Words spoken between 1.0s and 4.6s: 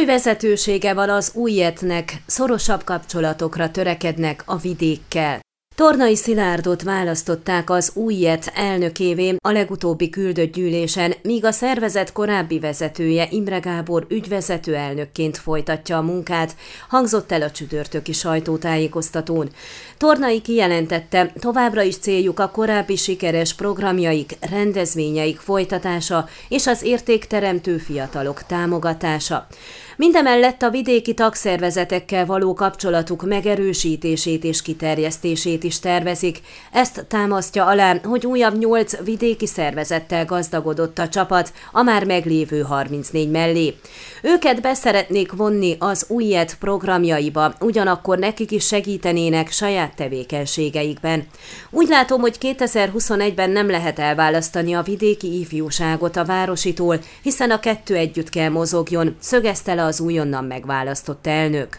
az újetnek, szorosabb kapcsolatokra törekednek a